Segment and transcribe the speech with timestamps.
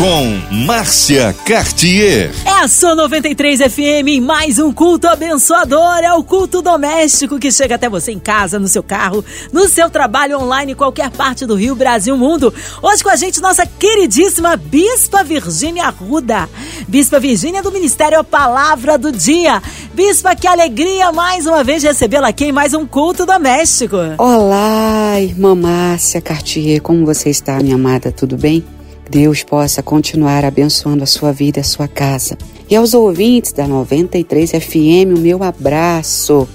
[0.00, 2.32] com Márcia Cartier.
[2.46, 5.98] É a sua 93 FM em mais um culto abençoador.
[5.98, 9.22] É o culto doméstico que chega até você em casa, no seu carro,
[9.52, 12.50] no seu trabalho online, em qualquer parte do Rio, Brasil, mundo.
[12.82, 16.48] Hoje com a gente, nossa queridíssima Bispa Virgínia Arruda.
[16.88, 19.62] Bispa Virgínia do Ministério Palavra do Dia.
[19.92, 23.98] Bispa, que alegria mais uma vez recebê-la aqui em mais um culto doméstico.
[24.16, 28.10] Olá, irmã Márcia Cartier, como você está, minha amada?
[28.10, 28.64] Tudo bem?
[29.10, 32.38] Deus possa continuar abençoando a sua vida e a sua casa.
[32.68, 36.48] E aos ouvintes da 93 FM, o meu abraço.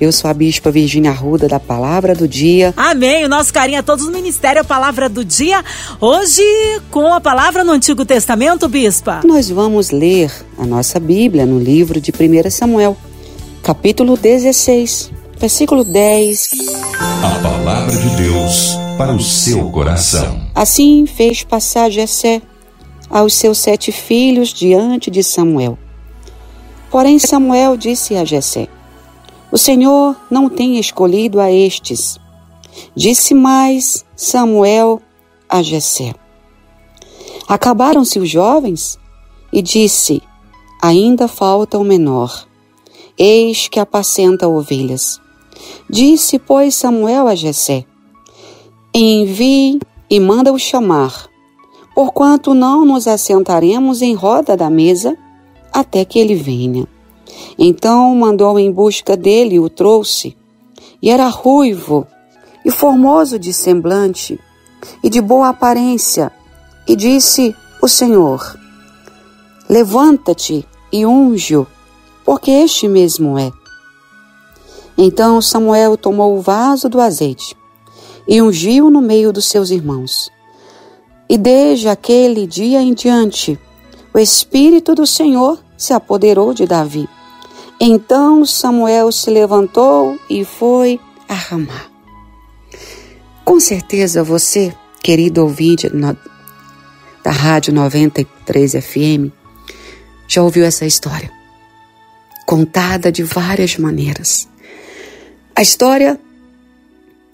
[0.00, 2.72] Eu sou a Bispa Virgínia Arruda da Palavra do Dia.
[2.78, 3.26] Amém.
[3.26, 5.62] O nosso carinho a todos no Ministério Palavra do Dia.
[6.00, 6.42] Hoje,
[6.90, 9.20] com a palavra no Antigo Testamento, Bispa.
[9.24, 12.96] Nós vamos ler a nossa Bíblia no livro de 1 Samuel,
[13.62, 16.48] capítulo 16, versículo 10.
[17.22, 20.47] A palavra de Deus para o seu coração.
[20.58, 22.42] Assim fez passar Jessé
[23.08, 25.78] aos seus sete filhos diante de Samuel.
[26.90, 28.66] Porém Samuel disse a Jessé:
[29.52, 32.18] O Senhor não tem escolhido a estes.
[32.92, 35.00] Disse mais Samuel
[35.48, 36.12] a Jessé:
[37.46, 38.98] Acabaram-se os jovens?
[39.52, 40.20] E disse:
[40.82, 42.48] Ainda falta o menor.
[43.16, 45.20] Eis que apacenta ovelhas.
[45.88, 47.84] Disse, pois, Samuel a Jessé:
[48.92, 49.78] Envie
[50.10, 51.28] e manda-o chamar,
[51.94, 55.16] porquanto não nos assentaremos em roda da mesa
[55.72, 56.86] até que ele venha.
[57.58, 60.36] Então mandou em busca dele e o trouxe,
[61.02, 62.06] e era ruivo
[62.64, 64.38] e formoso de semblante
[65.02, 66.32] e de boa aparência,
[66.86, 68.58] e disse o Senhor:
[69.68, 71.66] Levanta-te e unge-o,
[72.24, 73.52] porque este mesmo é.
[74.96, 77.56] Então Samuel tomou o vaso do azeite
[78.28, 80.30] e ungiu no meio dos seus irmãos.
[81.26, 83.58] E desde aquele dia em diante,
[84.12, 87.08] o Espírito do Senhor se apoderou de Davi.
[87.80, 91.86] Então Samuel se levantou e foi a Ramá.
[93.44, 95.88] Com certeza você, querido ouvinte
[97.24, 99.32] da Rádio 93 FM,
[100.26, 101.30] já ouviu essa história,
[102.44, 104.48] contada de várias maneiras.
[105.56, 106.20] A história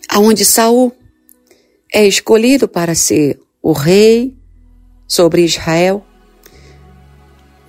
[0.09, 0.93] aonde Saul
[1.93, 4.37] é escolhido para ser o rei
[5.07, 6.05] sobre Israel,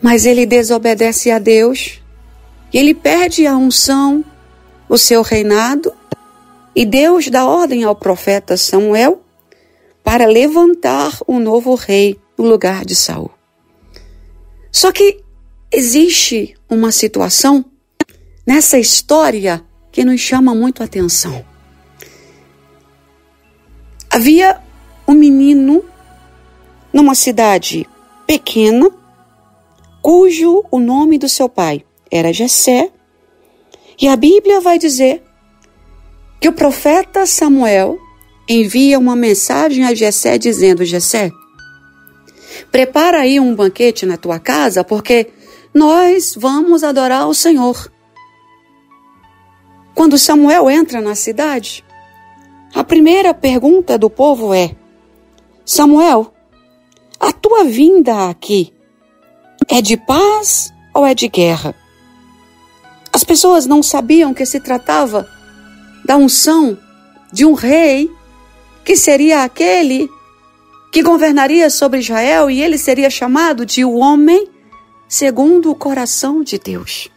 [0.02, 2.02] mas ele desobedece a Deus,
[2.74, 4.24] ele perde a unção,
[4.90, 5.94] o seu reinado,
[6.76, 9.24] e Deus dá ordem ao profeta Samuel
[10.04, 13.32] para levantar um novo rei no lugar de Saul.
[14.72, 15.24] Só que
[15.72, 17.64] existe uma situação
[18.46, 21.55] nessa história que nos chama muito a atenção.
[24.16, 24.62] Havia
[25.06, 25.84] um menino
[26.94, 27.86] numa cidade
[28.26, 28.90] pequena,
[30.02, 32.94] cujo o nome do seu pai era Jessé,
[34.02, 35.22] e a Bíblia vai dizer
[36.40, 38.00] que o profeta Samuel
[38.48, 41.30] envia uma mensagem a Jessé dizendo: Jessé,
[42.72, 45.28] prepara aí um banquete na tua casa, porque
[45.74, 47.92] nós vamos adorar o Senhor.
[49.94, 51.84] Quando Samuel entra na cidade,
[52.76, 54.76] a primeira pergunta do povo é:
[55.66, 56.34] Samuel,
[57.18, 58.74] a tua vinda aqui
[59.70, 61.74] é de paz ou é de guerra?
[63.14, 65.26] As pessoas não sabiam que se tratava
[66.04, 66.78] da unção
[67.32, 68.12] de um rei
[68.84, 70.10] que seria aquele
[70.92, 74.50] que governaria sobre Israel e ele seria chamado de o homem
[75.08, 77.10] segundo o coração de Deus.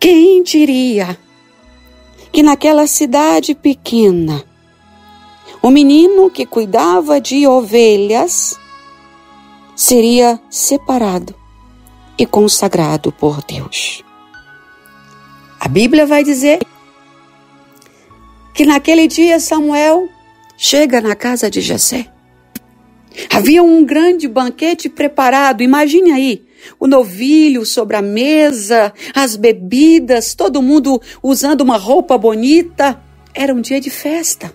[0.00, 1.18] Quem diria
[2.32, 4.44] que naquela cidade pequena,
[5.62, 8.58] o menino que cuidava de ovelhas
[9.74, 11.34] seria separado
[12.16, 14.02] e consagrado por Deus.
[15.60, 16.60] A Bíblia vai dizer
[18.54, 20.08] que naquele dia Samuel
[20.56, 22.10] chega na casa de Jessé.
[23.30, 26.47] Havia um grande banquete preparado, imagine aí,
[26.78, 33.00] o novilho sobre a mesa, as bebidas, todo mundo usando uma roupa bonita.
[33.34, 34.52] Era um dia de festa.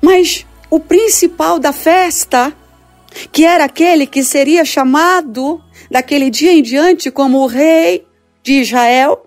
[0.00, 2.56] Mas o principal da festa,
[3.30, 8.06] que era aquele que seria chamado daquele dia em diante como o rei
[8.42, 9.26] de Israel,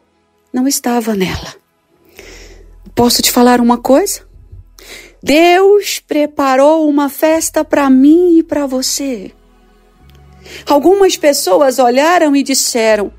[0.51, 1.55] não estava nela.
[2.93, 4.25] Posso te falar uma coisa?
[5.21, 9.31] Deus preparou uma festa para mim e para você.
[10.65, 13.11] Algumas pessoas olharam e disseram: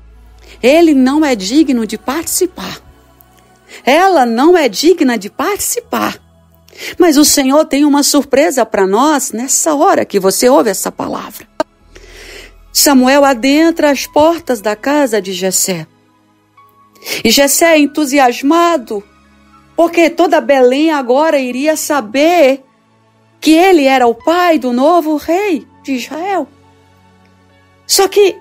[0.61, 2.81] Ele não é digno de participar.
[3.85, 6.19] Ela não é digna de participar.
[6.97, 11.47] Mas o Senhor tem uma surpresa para nós nessa hora que você ouve essa palavra.
[12.71, 15.87] Samuel adentra as portas da casa de Jessé.
[17.23, 19.03] E Jessé entusiasmado,
[19.75, 22.63] porque toda Belém agora iria saber
[23.39, 26.47] que ele era o pai do novo rei de Israel.
[27.87, 28.35] Só que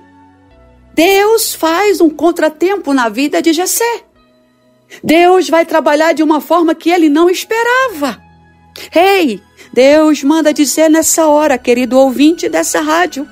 [0.92, 4.04] Deus faz um contratempo na vida de Jessé.
[5.02, 8.20] Deus vai trabalhar de uma forma que ele não esperava.
[8.94, 9.40] Ei,
[9.72, 13.28] Deus manda dizer nessa hora, querido ouvinte dessa rádio,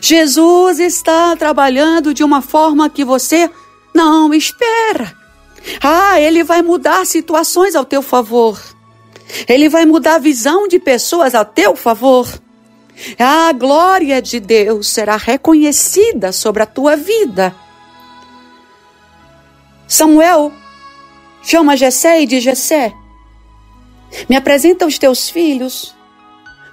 [0.00, 3.50] Jesus está trabalhando de uma forma que você
[3.94, 5.16] não espera.
[5.82, 8.60] Ah, ele vai mudar situações ao teu favor.
[9.48, 12.28] Ele vai mudar a visão de pessoas a teu favor.
[13.18, 17.54] A glória de Deus será reconhecida sobre a tua vida.
[19.86, 20.52] Samuel
[21.42, 22.92] chama Jessé e diz: Jessé,
[24.28, 25.94] me apresenta os teus filhos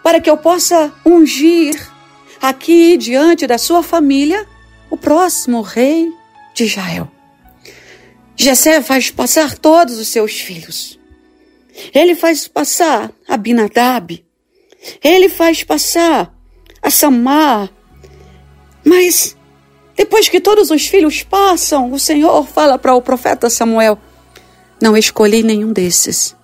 [0.04, 1.76] para que eu possa ungir
[2.42, 4.48] aqui diante da sua família
[4.90, 6.12] o próximo rei
[6.54, 7.10] de Israel.
[8.36, 11.00] Jessé faz passar todos os seus filhos.
[11.94, 14.25] Ele faz passar Abinadab.
[15.04, 16.34] Ele faz passar
[16.82, 17.70] a Samar.
[18.84, 19.36] Mas
[19.96, 23.98] depois que todos os filhos passam, o Senhor fala para o profeta Samuel:
[24.82, 26.36] Não escolhi nenhum desses.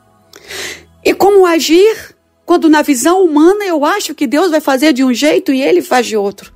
[1.04, 2.16] E como agir
[2.46, 5.82] quando na visão humana eu acho que Deus vai fazer de um jeito e ele
[5.82, 6.54] faz de outro?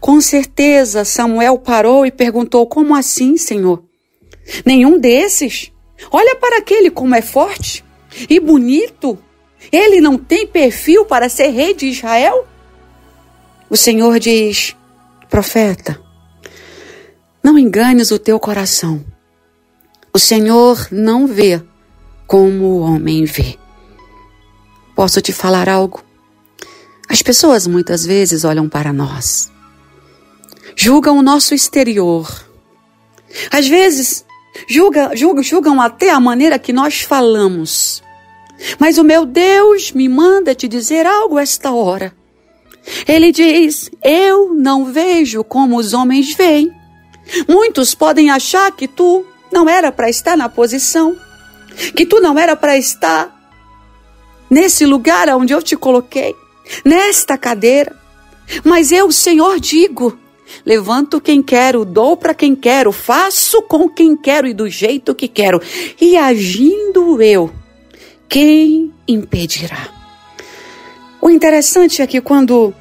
[0.00, 3.82] Com certeza Samuel parou e perguntou: Como assim, Senhor?
[4.64, 5.72] Nenhum desses?
[6.10, 7.84] Olha para aquele como é forte
[8.28, 9.18] e bonito.
[9.72, 12.46] Ele não tem perfil para ser rei de Israel?
[13.68, 14.76] O Senhor diz:
[15.28, 16.00] Profeta,
[17.42, 19.04] não enganes o teu coração.
[20.12, 21.60] O Senhor não vê
[22.24, 23.58] como o homem vê.
[24.94, 26.04] Posso te falar algo?
[27.08, 29.50] As pessoas muitas vezes olham para nós,
[30.76, 32.48] julgam o nosso exterior.
[33.50, 34.24] Às vezes,
[34.68, 38.03] julgam, julgam, julgam até a maneira que nós falamos.
[38.78, 42.14] Mas o meu Deus me manda te dizer algo esta hora.
[43.06, 46.70] Ele diz: Eu não vejo como os homens veem.
[47.48, 51.16] Muitos podem achar que tu não era para estar na posição,
[51.96, 53.34] que tu não era para estar
[54.50, 56.34] nesse lugar onde eu te coloquei,
[56.84, 57.96] nesta cadeira.
[58.62, 60.18] Mas eu, Senhor, digo:
[60.64, 65.28] levanto quem quero, dou para quem quero, faço com quem quero e do jeito que
[65.28, 65.60] quero.
[66.00, 67.50] E agindo eu,
[68.28, 69.88] quem impedirá?
[71.20, 72.74] O interessante é que quando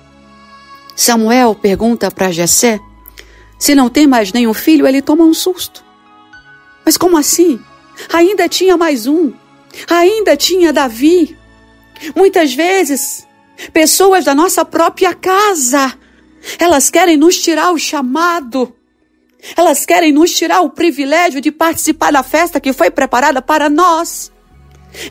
[0.95, 2.79] Samuel pergunta para Jessé
[3.63, 5.85] se não tem mais nenhum filho, ele toma um susto.
[6.83, 7.57] Mas como assim?
[8.11, 9.31] Ainda tinha mais um.
[9.89, 11.37] Ainda tinha Davi.
[12.13, 13.25] Muitas vezes,
[13.71, 15.97] pessoas da nossa própria casa,
[16.59, 18.75] elas querem nos tirar o chamado.
[19.55, 24.29] Elas querem nos tirar o privilégio de participar da festa que foi preparada para nós.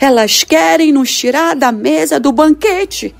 [0.01, 3.15] Elas querem nos tirar da mesa do banquete.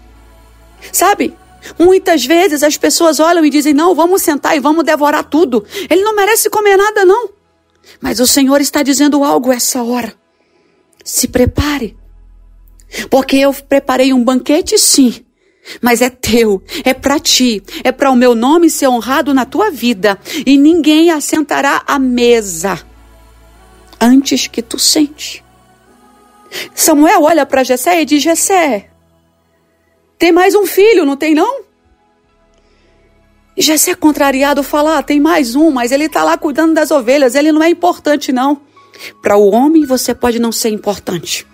[0.93, 1.35] Sabe?
[1.79, 5.65] Muitas vezes as pessoas olham e dizem: Não, vamos sentar e vamos devorar tudo.
[5.89, 7.31] Ele não merece comer nada, não.
[8.01, 10.15] Mas o Senhor está dizendo algo essa hora.
[11.05, 11.97] Se prepare.
[13.11, 15.25] Porque eu preparei um banquete, sim.
[15.81, 19.71] Mas é teu, é para ti, é para o meu nome ser honrado na tua
[19.71, 20.19] vida.
[20.45, 22.81] E ninguém assentará à mesa
[24.01, 25.42] antes que tu sente.
[26.75, 28.89] Samuel olha para Jessé e diz: Jessé,
[30.19, 31.63] tem mais um filho, não tem não?
[33.57, 37.53] Jessé contrariado fala: ah, tem mais um, mas ele está lá cuidando das ovelhas, ele
[37.53, 38.61] não é importante não.
[39.21, 41.47] Para o homem você pode não ser importante.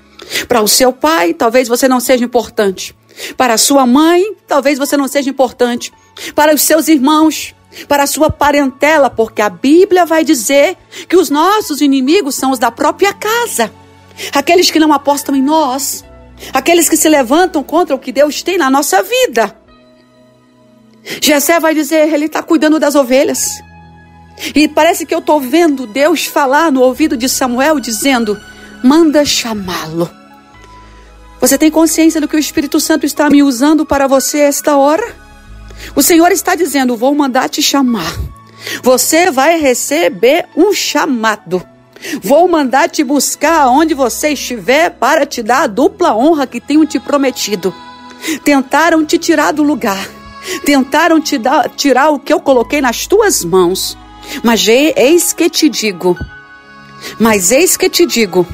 [0.46, 2.94] Para o seu pai, talvez você não seja importante.
[3.36, 5.92] Para a sua mãe, talvez você não seja importante.
[6.34, 7.54] Para os seus irmãos,
[7.86, 10.76] para a sua parentela, porque a Bíblia vai dizer
[11.08, 13.72] que os nossos inimigos são os da própria casa
[14.32, 16.04] aqueles que não apostam em nós,
[16.52, 19.56] aqueles que se levantam contra o que Deus tem na nossa vida.
[21.22, 23.48] Jessé vai dizer, ele está cuidando das ovelhas.
[24.54, 28.38] E parece que eu estou vendo Deus falar no ouvido de Samuel, dizendo:
[28.82, 30.08] manda chamá-lo.
[31.40, 35.16] Você tem consciência do que o Espírito Santo está me usando para você esta hora?
[35.94, 38.12] O Senhor está dizendo: vou mandar te chamar.
[38.82, 41.64] Você vai receber um chamado.
[42.22, 46.86] Vou mandar te buscar onde você estiver para te dar a dupla honra que tenho
[46.86, 47.74] te prometido.
[48.44, 50.08] Tentaram te tirar do lugar,
[50.64, 53.96] tentaram te dar, tirar o que eu coloquei nas tuas mãos.
[54.42, 56.16] Mas eis que te digo,
[57.18, 58.46] mas eis que te digo,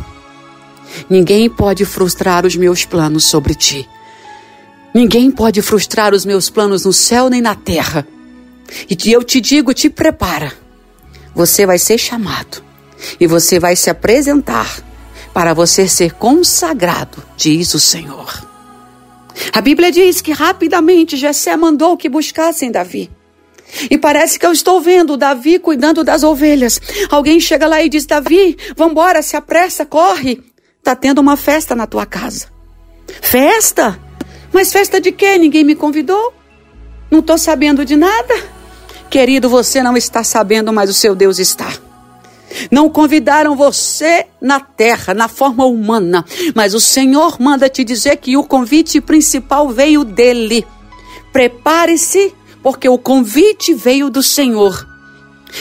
[1.09, 3.89] ninguém pode frustrar os meus planos sobre ti.
[4.95, 8.07] Ninguém pode frustrar os meus planos no céu nem na terra.
[8.89, 10.53] E eu te digo, te prepara.
[11.35, 12.64] Você vai ser chamado
[13.19, 14.83] e você vai se apresentar
[15.33, 18.47] para você ser consagrado, diz o Senhor.
[19.53, 23.11] A Bíblia diz que rapidamente Jessé mandou que buscassem Davi.
[23.91, 26.81] E parece que eu estou vendo Davi cuidando das ovelhas.
[27.11, 30.41] Alguém chega lá e diz: Davi, vambora, se apressa, corre.
[30.83, 32.47] Tá tendo uma festa na tua casa.
[33.21, 33.99] Festa?
[34.53, 35.37] Mas festa de quê?
[35.37, 36.33] Ninguém me convidou?
[37.11, 38.35] Não estou sabendo de nada?
[39.11, 41.73] Querido, você não está sabendo, mas o seu Deus está.
[42.71, 48.37] Não convidaram você na terra, na forma humana, mas o Senhor manda te dizer que
[48.37, 50.67] o convite principal veio dele.
[51.33, 54.87] Prepare-se, porque o convite veio do Senhor.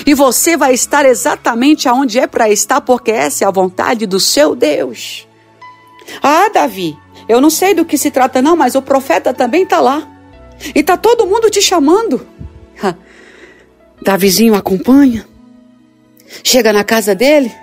[0.06, 4.20] E você vai estar exatamente aonde é para estar, porque essa é a vontade do
[4.20, 5.28] seu Deus.
[6.22, 6.98] Ah, Davi,
[7.28, 10.08] eu não sei do que se trata, não, mas o profeta também está lá.
[10.74, 12.26] E está todo mundo te chamando.
[14.02, 15.26] Davizinho acompanha.
[16.42, 17.54] Chega na casa dele,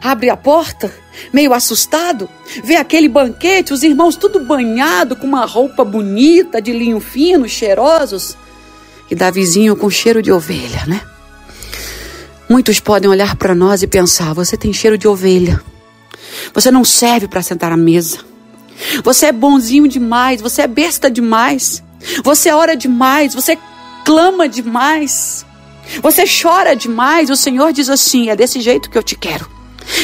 [0.00, 0.92] abre a porta,
[1.32, 2.28] meio assustado,
[2.62, 8.36] vê aquele banquete, os irmãos tudo banhado, com uma roupa bonita, de linho fino, cheirosos.
[9.10, 11.00] E Davizinho com cheiro de ovelha, né?
[12.48, 15.60] Muitos podem olhar para nós e pensar: você tem cheiro de ovelha.
[16.54, 18.18] Você não serve para sentar à mesa.
[19.02, 21.82] Você é bonzinho demais, você é besta demais.
[22.22, 23.58] Você ora demais, você
[24.04, 25.44] clama demais.
[26.02, 29.48] Você chora demais, o Senhor diz assim: é desse jeito que eu te quero.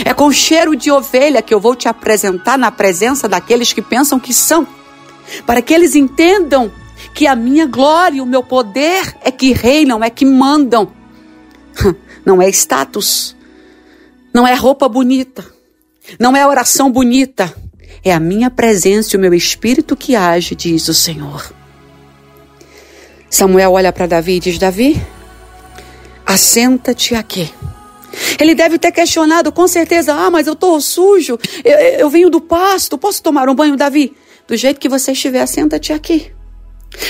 [0.05, 4.19] É com cheiro de ovelha que eu vou te apresentar na presença daqueles que pensam
[4.19, 4.67] que são,
[5.45, 6.71] para que eles entendam
[7.15, 10.93] que a minha glória e o meu poder é que reinam, é que mandam.
[12.25, 13.35] Não é status,
[14.33, 15.45] não é roupa bonita,
[16.21, 17.53] não é oração bonita,
[18.05, 21.53] é a minha presença e o meu espírito que age, diz o Senhor.
[23.29, 25.03] Samuel olha para Davi e diz: Davi,
[26.27, 27.53] assenta-te aqui.
[28.39, 32.41] Ele deve ter questionado com certeza: ah, mas eu estou sujo, eu, eu venho do
[32.41, 34.15] pasto, posso tomar um banho, Davi?
[34.47, 36.31] Do jeito que você estiver, assenta-te aqui.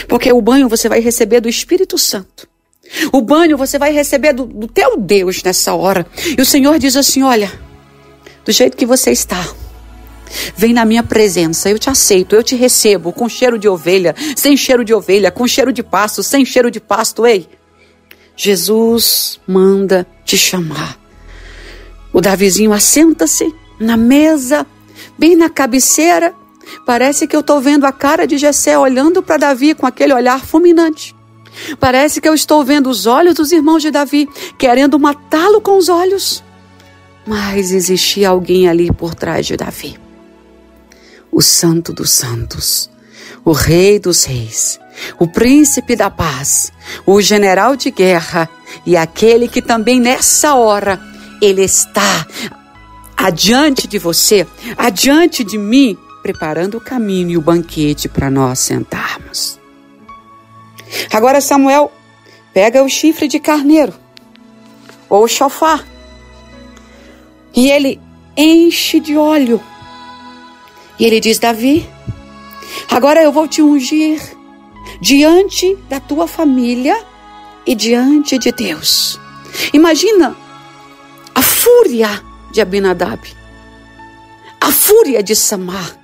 [0.09, 2.49] Porque o banho você vai receber do Espírito Santo.
[3.13, 6.07] O banho você vai receber do, do teu Deus nessa hora.
[6.37, 7.51] E o Senhor diz assim: olha,
[8.45, 9.47] do jeito que você está.
[10.57, 14.57] Vem na minha presença, eu te aceito, eu te recebo com cheiro de ovelha, sem
[14.57, 17.47] cheiro de ovelha, com cheiro de pasto, sem cheiro de pasto, ei.
[18.37, 20.99] Jesus manda te chamar.
[22.13, 24.67] O Davizinho assenta-se na mesa,
[25.19, 26.35] bem na cabeceira.
[26.87, 30.45] Parece que eu estou vendo a cara de Jessé olhando para Davi com aquele olhar
[30.45, 31.15] fulminante.
[31.79, 35.89] Parece que eu estou vendo os olhos dos irmãos de Davi, querendo matá-lo com os
[35.89, 36.43] olhos.
[37.27, 39.99] Mas existia alguém ali por trás de Davi.
[41.31, 42.91] O Santo dos Santos,
[43.45, 44.79] o Rei dos Reis,
[45.19, 46.73] o príncipe da paz,
[47.07, 48.49] o general de guerra
[48.87, 51.01] e aquele que também nessa hora
[51.41, 52.27] ele está
[53.17, 54.47] adiante de você,
[54.77, 59.59] adiante de mim, preparando o caminho e o banquete para nós sentarmos.
[61.13, 61.91] Agora Samuel
[62.53, 63.95] pega o chifre de carneiro
[65.09, 65.85] ou o chofar
[67.55, 68.01] e ele
[68.37, 69.61] enche de óleo.
[70.99, 71.89] E ele diz: Davi,
[72.91, 74.21] agora eu vou te ungir
[75.01, 76.97] diante da tua família
[77.67, 79.19] e diante de Deus.
[79.73, 80.37] Imagina
[81.35, 83.21] a fúria de Abinadab,
[84.61, 85.99] a fúria de Samar.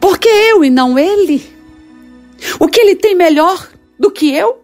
[0.00, 1.52] Por que eu e não ele?
[2.58, 4.62] O que ele tem melhor do que eu?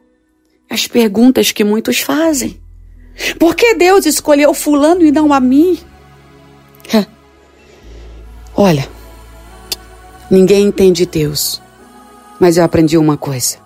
[0.68, 2.60] As perguntas que muitos fazem.
[3.38, 5.78] Por que Deus escolheu Fulano e não a mim?
[8.62, 8.86] Olha,
[10.30, 11.60] ninguém entende Deus
[12.40, 13.58] mas eu aprendi uma coisa.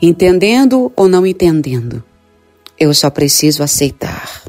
[0.00, 2.04] Entendendo ou não entendendo,
[2.78, 4.42] eu só preciso aceitar.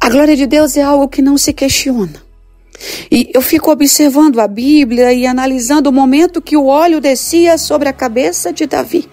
[0.00, 2.22] A glória de Deus é algo que não se questiona.
[3.10, 7.88] E eu fico observando a Bíblia e analisando o momento que o óleo descia sobre
[7.88, 9.08] a cabeça de Davi.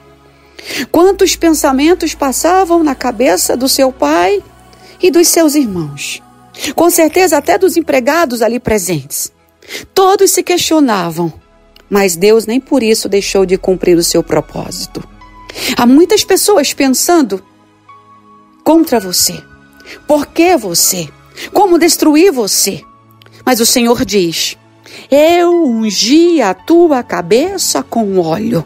[0.91, 4.41] Quantos pensamentos passavam na cabeça do seu pai
[5.01, 6.21] e dos seus irmãos.
[6.75, 9.31] Com certeza, até dos empregados ali presentes.
[9.93, 11.33] Todos se questionavam
[11.89, 15.03] mas Deus nem por isso deixou de cumprir o seu propósito.
[15.75, 17.43] Há muitas pessoas pensando
[18.63, 19.41] contra você.
[20.07, 21.09] Por que você?
[21.51, 22.83] Como destruir você?
[23.43, 24.55] Mas o Senhor diz:
[25.09, 28.63] Eu ungi a tua cabeça com óleo.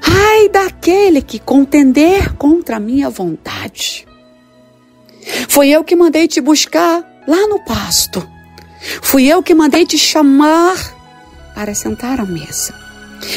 [0.00, 4.06] Ai daquele que contender contra a minha vontade.
[5.48, 8.26] Foi eu que mandei te buscar lá no pasto.
[8.80, 10.76] Fui eu que mandei te chamar
[11.54, 12.74] para sentar à mesa.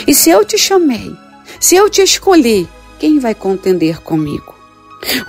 [0.07, 1.15] E se eu te chamei,
[1.59, 2.67] se eu te escolhi,
[2.99, 4.55] quem vai contender comigo?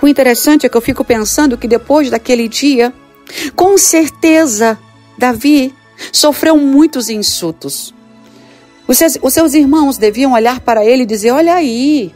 [0.01, 2.93] O interessante é que eu fico pensando que depois daquele dia,
[3.55, 4.77] com certeza,
[5.17, 5.73] Davi
[6.11, 7.93] sofreu muitos insultos.
[8.87, 12.13] Os seus, os seus irmãos deviam olhar para ele e dizer: Olha aí,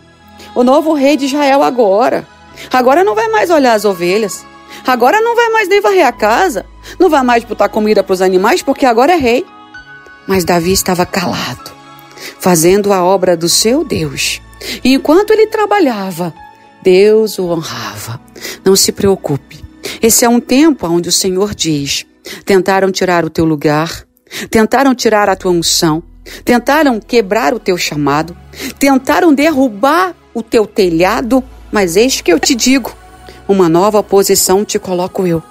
[0.53, 2.27] o novo rei de Israel agora.
[2.71, 4.45] Agora não vai mais olhar as ovelhas.
[4.85, 6.65] Agora não vai mais nem varrer a casa.
[7.00, 9.46] Não vai mais botar comida para os animais porque agora é rei.
[10.27, 11.72] Mas Davi estava calado,
[12.39, 14.41] fazendo a obra do seu Deus.
[14.84, 16.34] E enquanto ele trabalhava,
[16.84, 18.20] Deus o honrava.
[18.63, 19.63] Não se preocupe.
[20.01, 22.06] Esse é um tempo onde o Senhor diz:
[22.46, 24.03] tentaram tirar o teu lugar,
[24.50, 26.03] tentaram tirar a tua unção,
[26.44, 28.36] tentaram quebrar o teu chamado,
[28.79, 32.94] tentaram derrubar o teu telhado, mas eis que eu te digo:
[33.48, 35.41] uma nova posição te coloco eu.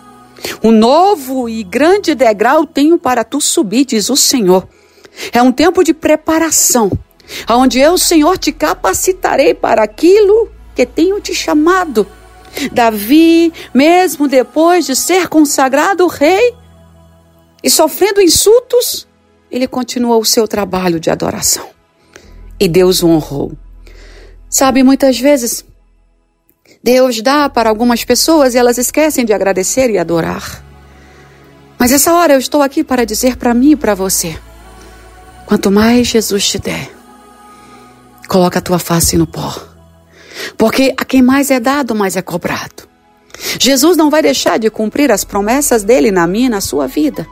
[0.62, 4.69] Um novo e grande degrau tenho para tu subir, diz o Senhor.
[5.33, 6.90] É um tempo de preparação,
[7.49, 12.07] onde eu, Senhor, te capacitarei para aquilo que tenho te chamado.
[12.73, 16.55] Davi, mesmo depois de ser consagrado rei
[17.62, 19.07] e sofrendo insultos,
[19.50, 21.69] ele continuou o seu trabalho de adoração.
[22.59, 23.52] E Deus o honrou.
[24.49, 25.64] Sabe, muitas vezes
[26.87, 30.64] Deus dá para algumas pessoas e elas esquecem de agradecer e adorar.
[31.76, 34.38] Mas essa hora eu estou aqui para dizer para mim e para você:
[35.47, 36.88] quanto mais Jesus te der,
[38.28, 39.52] coloca a tua face no pó.
[40.57, 42.88] Porque a quem mais é dado, mais é cobrado.
[43.59, 47.26] Jesus não vai deixar de cumprir as promessas dele na minha e na sua vida.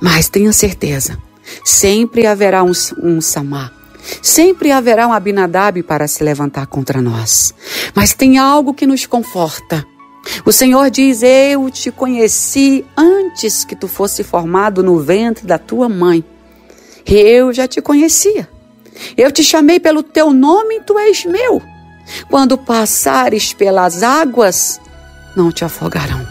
[0.00, 1.16] Mas tenha certeza,
[1.64, 3.75] sempre haverá um, um Samar
[4.22, 7.54] Sempre haverá um Abinadab para se levantar contra nós.
[7.94, 9.86] Mas tem algo que nos conforta.
[10.44, 15.88] O Senhor diz: Eu te conheci antes que tu fosse formado no ventre da tua
[15.88, 16.24] mãe.
[17.06, 18.48] Eu já te conhecia.
[19.16, 21.62] Eu te chamei pelo teu nome tu és meu.
[22.28, 24.80] Quando passares pelas águas,
[25.36, 26.26] não te afogarão.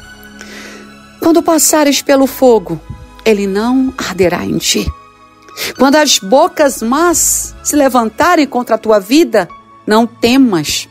[1.19, 2.79] Quando passares pelo fogo,
[3.25, 4.85] ele não arderá em ti.
[5.77, 9.47] Quando as bocas más se levantarem contra a tua vida,
[9.87, 10.89] não temas,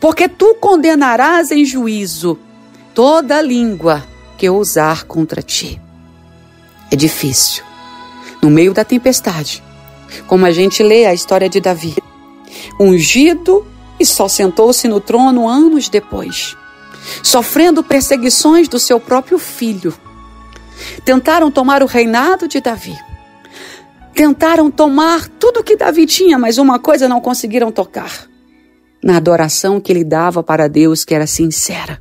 [0.00, 2.38] porque tu condenarás em juízo
[2.94, 4.06] toda língua
[4.38, 5.80] que ousar contra ti.
[6.90, 7.64] É difícil.
[8.40, 9.62] No meio da tempestade,
[10.26, 11.96] como a gente lê a história de Davi,
[12.78, 13.66] ungido
[13.98, 16.56] e só sentou-se no trono anos depois,
[17.22, 19.92] sofrendo perseguições do seu próprio filho.
[21.04, 22.96] Tentaram tomar o reinado de Davi
[24.16, 28.26] tentaram tomar tudo que Davi tinha, mas uma coisa não conseguiram tocar.
[29.04, 32.00] Na adoração que ele dava para Deus, que era sincera,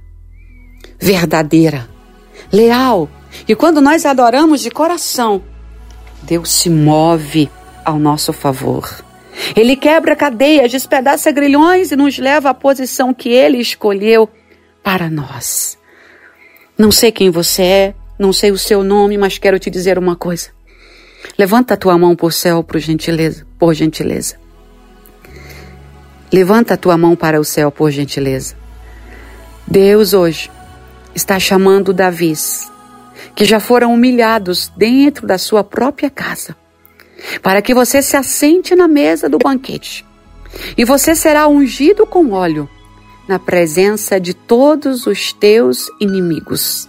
[0.97, 1.89] verdadeira,
[2.54, 3.10] leal.
[3.45, 5.43] E quando nós adoramos de coração,
[6.23, 7.51] Deus se move
[7.84, 9.04] ao nosso favor.
[9.54, 14.30] Ele quebra cadeias, despedaça grilhões e nos leva à posição que ele escolheu
[14.82, 15.78] para nós.
[16.78, 20.15] Não sei quem você é, não sei o seu nome, mas quero te dizer uma
[20.15, 20.55] coisa.
[21.38, 24.35] Levanta a tua mão para o céu, por gentileza, por gentileza.
[26.31, 28.55] Levanta a tua mão para o céu, por gentileza.
[29.67, 30.51] Deus hoje
[31.13, 32.71] está chamando Davis,
[33.35, 36.55] que já foram humilhados dentro da sua própria casa,
[37.41, 40.05] para que você se assente na mesa do banquete.
[40.77, 42.69] E você será ungido com óleo
[43.27, 46.88] na presença de todos os teus inimigos,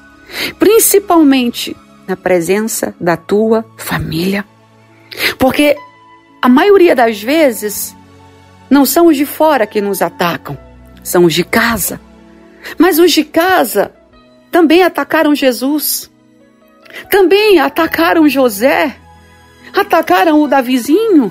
[0.58, 4.44] principalmente na presença da tua família.
[5.38, 5.76] Porque
[6.40, 7.96] a maioria das vezes
[8.68, 10.56] não são os de fora que nos atacam,
[11.02, 12.00] são os de casa.
[12.78, 13.92] Mas os de casa
[14.50, 16.10] também atacaram Jesus,
[17.10, 18.96] também atacaram José,
[19.74, 21.30] atacaram o Davizinho.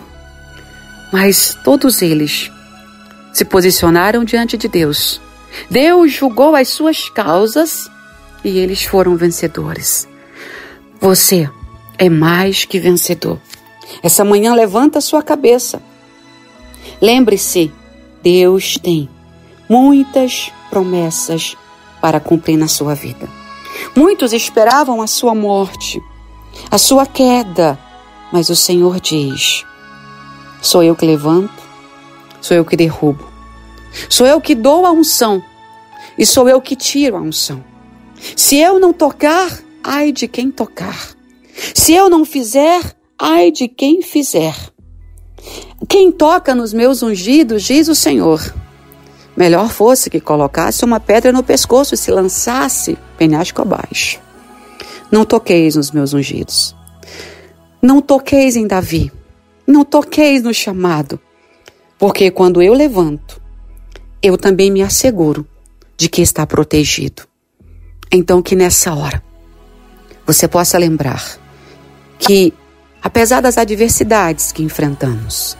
[1.11, 2.51] Mas todos eles
[3.33, 5.21] se posicionaram diante de Deus.
[5.69, 7.89] Deus julgou as suas causas
[8.43, 10.07] e eles foram vencedores.
[11.05, 11.47] Você
[11.99, 13.39] é mais que vencedor.
[14.01, 15.79] Essa manhã levanta sua cabeça.
[16.99, 17.71] Lembre-se,
[18.23, 19.07] Deus tem
[19.69, 21.55] muitas promessas
[22.01, 23.29] para cumprir na sua vida.
[23.95, 26.01] Muitos esperavam a sua morte,
[26.71, 27.77] a sua queda,
[28.31, 29.63] mas o Senhor diz:
[30.59, 31.61] Sou eu que levanto,
[32.41, 33.29] sou eu que derrubo,
[34.09, 35.43] sou eu que dou a unção
[36.17, 37.63] e sou eu que tiro a unção.
[38.35, 41.15] Se eu não tocar, ai de quem tocar.
[41.75, 42.81] Se eu não fizer,
[43.19, 44.55] ai de quem fizer.
[45.87, 48.41] Quem toca nos meus ungidos, diz o Senhor.
[49.37, 54.19] Melhor fosse que colocasse uma pedra no pescoço e se lançasse penhasco abaixo.
[55.11, 56.75] Não toqueis nos meus ungidos.
[57.79, 59.11] Não toqueis em Davi.
[59.67, 61.19] Não toqueis no chamado.
[61.99, 63.39] Porque quando eu levanto,
[64.21, 65.47] eu também me asseguro
[65.95, 67.23] de que está protegido.
[68.11, 69.21] Então, que nessa hora
[70.25, 71.37] você possa lembrar
[72.17, 72.53] que,
[73.01, 75.57] apesar das adversidades que enfrentamos,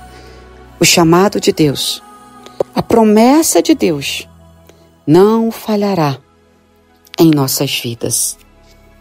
[0.80, 2.02] o chamado de Deus,
[2.74, 4.28] a promessa de Deus,
[5.06, 6.18] não falhará
[7.20, 8.38] em nossas vidas.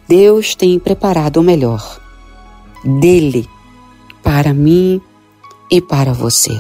[0.07, 2.01] Deus tem preparado o melhor
[2.85, 3.49] dele
[4.23, 5.01] para mim
[5.75, 6.57] e para você.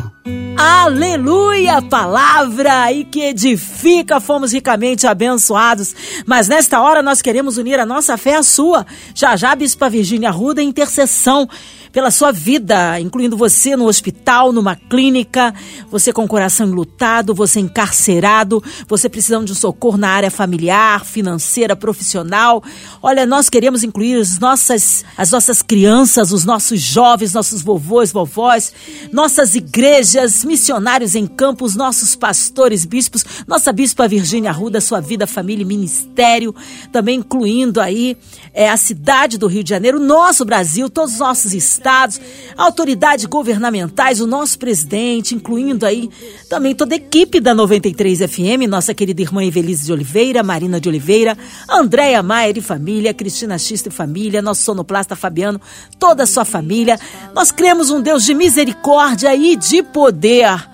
[0.56, 1.80] Aleluia!
[1.80, 5.94] Palavra e que edifica, fomos ricamente abençoados.
[6.26, 8.84] Mas nesta hora nós queremos unir a nossa fé à sua.
[9.14, 11.48] Já já, Bispa Virgínia Ruda, intercessão
[11.94, 15.54] pela sua vida, incluindo você no hospital, numa clínica,
[15.88, 21.04] você com o coração enlutado, você encarcerado, você precisando de um socorro na área familiar,
[21.04, 22.64] financeira, profissional.
[23.00, 28.72] Olha, nós queremos incluir as nossas, as nossas crianças, os nossos jovens, nossos vovôs, vovós,
[29.12, 35.62] nossas igrejas, missionários em campos, nossos pastores, bispos, nossa bispa Virgínia Arruda, sua vida, família
[35.62, 36.52] e ministério,
[36.90, 38.16] também incluindo aí
[38.52, 42.18] é, a cidade do Rio de Janeiro, nosso Brasil, todos os nossos estados estados,
[42.56, 46.08] autoridades governamentais, o nosso presidente, incluindo aí
[46.48, 50.88] também toda a equipe da 93 FM, nossa querida irmã Evelise de Oliveira, Marina de
[50.88, 51.36] Oliveira,
[51.68, 55.60] Andréia Maier e família, Cristina Xista e família, nosso sonoplasta Fabiano,
[55.98, 56.98] toda a sua família.
[57.34, 60.66] Nós cremos um Deus de misericórdia e de poder.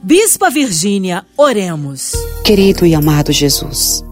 [0.00, 2.12] Bispa Virgínia, oremos.
[2.44, 4.04] Querido e amado Jesus,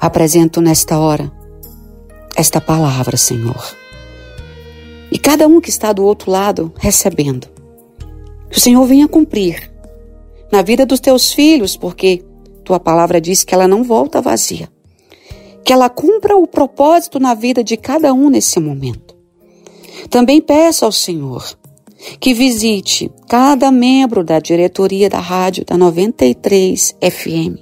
[0.00, 1.30] apresento nesta hora
[2.34, 3.80] esta palavra, Senhor
[5.10, 7.48] e cada um que está do outro lado recebendo.
[8.50, 9.70] Que o Senhor venha cumprir
[10.50, 12.24] na vida dos teus filhos, porque
[12.64, 14.68] tua palavra diz que ela não volta vazia.
[15.64, 19.16] Que ela cumpra o propósito na vida de cada um nesse momento.
[20.08, 21.44] Também peço ao Senhor
[22.18, 27.58] que visite cada membro da diretoria da rádio da 93 FM.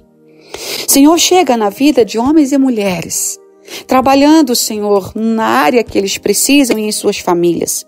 [0.87, 3.39] Senhor, chega na vida de homens e mulheres
[3.87, 7.85] trabalhando, Senhor, na área que eles precisam e em suas famílias.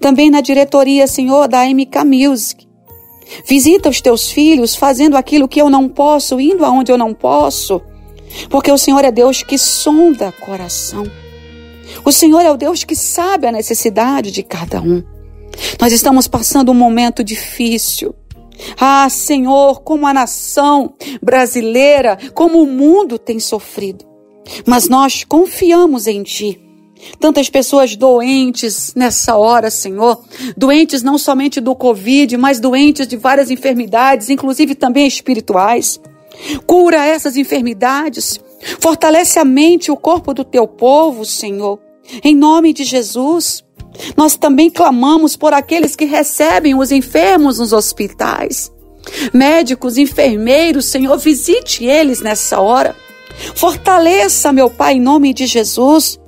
[0.00, 2.66] Também na diretoria, Senhor, da MK Music.
[3.46, 7.80] Visita os teus filhos fazendo aquilo que eu não posso, indo aonde eu não posso,
[8.48, 11.10] porque o Senhor é Deus que sonda coração.
[12.04, 15.02] O Senhor é o Deus que sabe a necessidade de cada um.
[15.80, 18.14] Nós estamos passando um momento difícil.
[18.78, 24.04] Ah, Senhor, como a nação brasileira, como o mundo tem sofrido.
[24.64, 26.60] Mas nós confiamos em Ti.
[27.20, 30.22] Tantas pessoas doentes nessa hora, Senhor,
[30.56, 36.00] doentes não somente do Covid, mas doentes de várias enfermidades, inclusive também espirituais.
[36.66, 38.40] Cura essas enfermidades,
[38.80, 41.78] fortalece a mente e o corpo do teu povo, Senhor,
[42.24, 43.64] em nome de Jesus.
[44.16, 48.70] Nós também clamamos por aqueles que recebem os enfermos nos hospitais.
[49.32, 52.94] Médicos, enfermeiros, Senhor, visite eles nessa hora.
[53.54, 56.18] Fortaleça, meu Pai, em nome de Jesus.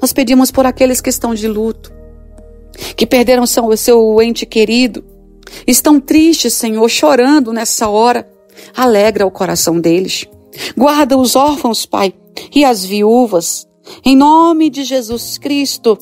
[0.00, 1.92] Nós pedimos por aqueles que estão de luto,
[2.96, 5.04] que perderam seu, seu ente querido,
[5.66, 8.28] estão tristes, Senhor, chorando nessa hora.
[8.76, 10.26] Alegra o coração deles.
[10.76, 12.12] Guarda os órfãos, Pai,
[12.54, 13.66] e as viúvas.
[14.04, 15.98] Em nome de Jesus Cristo.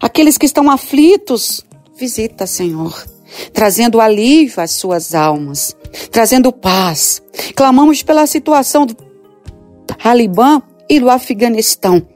[0.00, 1.64] Aqueles que estão aflitos,
[1.98, 3.04] visita, Senhor,
[3.52, 5.76] trazendo alívio às suas almas,
[6.10, 7.22] trazendo paz.
[7.54, 8.86] Clamamos pela situação
[9.94, 12.06] Talibã e do Afeganistão.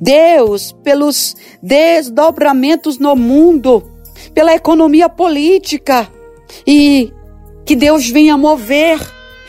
[0.00, 3.82] Deus, pelos desdobramentos no mundo,
[4.34, 6.08] pela economia política
[6.66, 7.12] e
[7.64, 9.00] que Deus venha mover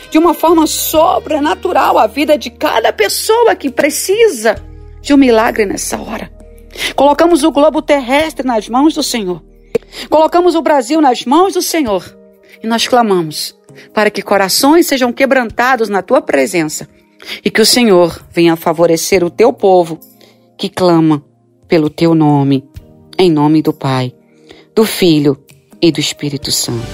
[0.09, 4.55] de uma forma sobrenatural a vida de cada pessoa que precisa
[5.01, 6.31] de um milagre nessa hora.
[6.95, 9.41] Colocamos o globo terrestre nas mãos do Senhor.
[10.09, 12.17] Colocamos o Brasil nas mãos do Senhor.
[12.63, 13.55] E nós clamamos
[13.93, 16.87] para que corações sejam quebrantados na tua presença
[17.43, 19.99] e que o Senhor venha favorecer o teu povo
[20.57, 21.23] que clama
[21.67, 22.63] pelo teu nome,
[23.17, 24.13] em nome do Pai,
[24.75, 25.37] do Filho
[25.81, 26.85] e do Espírito Santo.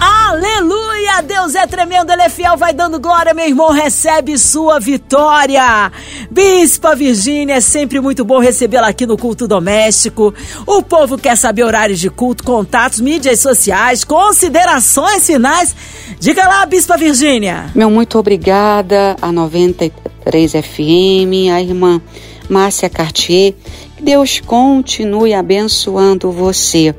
[0.00, 0.87] Aleluia!
[1.22, 5.90] Deus é tremendo, Ele é fiel, vai dando glória, meu irmão, recebe sua vitória.
[6.30, 10.32] Bispa Virgínia, é sempre muito bom recebê-la aqui no culto doméstico.
[10.66, 15.74] O povo quer saber horários de culto, contatos, mídias sociais, considerações finais.
[16.20, 17.70] Diga lá, Bispa Virgínia.
[17.74, 22.00] Meu muito obrigada a 93 FM, a irmã
[22.48, 23.54] Márcia Cartier.
[23.96, 26.94] Que Deus continue abençoando você.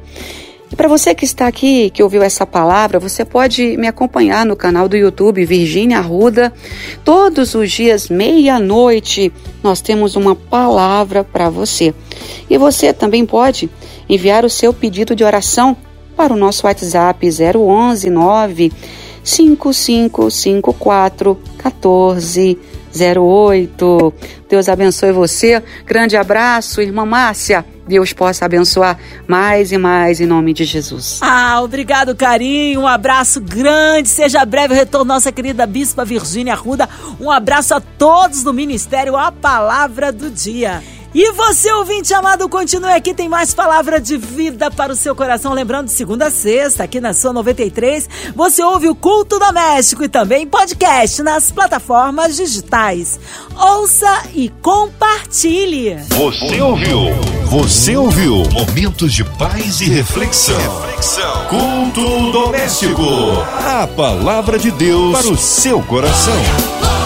[0.80, 4.88] Para você que está aqui, que ouviu essa palavra, você pode me acompanhar no canal
[4.88, 6.54] do YouTube Virgínia Arruda.
[7.04, 9.30] Todos os dias, meia-noite,
[9.62, 11.94] nós temos uma palavra para você.
[12.50, 13.70] E você também pode
[14.08, 15.76] enviar o seu pedido de oração
[16.16, 18.72] para o nosso WhatsApp 011 9
[19.22, 21.38] 5554
[22.94, 24.14] 1408.
[24.50, 25.64] Deus abençoe você.
[25.86, 27.66] Grande abraço, irmã Márcia.
[27.88, 31.20] Deus possa abençoar mais e mais em nome de Jesus.
[31.22, 32.82] Ah, obrigado, carinho.
[32.82, 34.10] Um abraço grande.
[34.10, 36.88] Seja breve o retorno, nossa querida Bispa Virgínia Arruda.
[37.20, 40.84] Um abraço a todos do Ministério A Palavra do Dia.
[41.14, 45.54] E você, ouvinte amado, continue aqui, tem mais palavra de vida para o seu coração.
[45.54, 50.46] Lembrando, segunda a sexta, aqui na sua 93, você ouve o Culto Doméstico e também
[50.46, 53.20] podcast nas plataformas digitais.
[53.56, 55.96] Ouça e compartilhe.
[56.10, 57.00] Você ouviu?
[57.46, 58.44] Você ouviu?
[58.52, 60.56] Momentos de paz e reflexão.
[60.82, 61.46] reflexão.
[61.48, 63.04] Culto Doméstico.
[63.66, 66.99] A palavra de Deus para o seu coração.